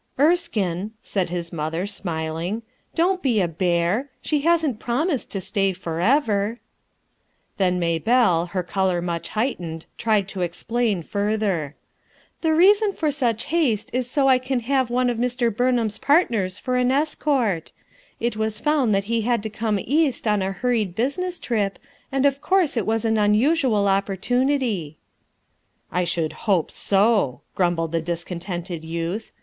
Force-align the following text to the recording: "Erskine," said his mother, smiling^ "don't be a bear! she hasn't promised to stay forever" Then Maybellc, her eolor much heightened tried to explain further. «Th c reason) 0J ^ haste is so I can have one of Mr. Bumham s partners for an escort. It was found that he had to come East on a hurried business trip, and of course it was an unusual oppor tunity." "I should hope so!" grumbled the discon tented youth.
"Erskine," 0.17 0.93
said 1.03 1.29
his 1.29 1.53
mother, 1.53 1.85
smiling^ 1.85 2.63
"don't 2.95 3.21
be 3.21 3.39
a 3.39 3.47
bear! 3.47 4.09
she 4.19 4.41
hasn't 4.41 4.79
promised 4.79 5.29
to 5.29 5.39
stay 5.39 5.73
forever" 5.73 6.59
Then 7.57 7.79
Maybellc, 7.79 8.49
her 8.49 8.63
eolor 8.63 9.03
much 9.03 9.29
heightened 9.29 9.85
tried 9.99 10.27
to 10.29 10.41
explain 10.41 11.03
further. 11.03 11.75
«Th 12.41 12.51
c 12.51 12.57
reason) 12.57 12.93
0J 12.93 13.33
^ 13.33 13.43
haste 13.43 13.91
is 13.93 14.09
so 14.09 14.27
I 14.27 14.39
can 14.39 14.61
have 14.61 14.89
one 14.89 15.07
of 15.07 15.19
Mr. 15.19 15.55
Bumham 15.55 15.85
s 15.85 15.99
partners 15.99 16.57
for 16.57 16.77
an 16.77 16.89
escort. 16.89 17.71
It 18.19 18.35
was 18.35 18.59
found 18.59 18.95
that 18.95 19.03
he 19.03 19.21
had 19.21 19.43
to 19.43 19.51
come 19.51 19.77
East 19.79 20.27
on 20.27 20.41
a 20.41 20.51
hurried 20.51 20.95
business 20.95 21.39
trip, 21.39 21.77
and 22.11 22.25
of 22.25 22.41
course 22.41 22.75
it 22.75 22.87
was 22.87 23.05
an 23.05 23.19
unusual 23.19 23.83
oppor 23.85 24.17
tunity." 24.17 24.95
"I 25.91 26.05
should 26.05 26.33
hope 26.49 26.71
so!" 26.71 27.41
grumbled 27.53 27.91
the 27.91 28.01
discon 28.01 28.39
tented 28.39 28.83
youth. 28.83 29.31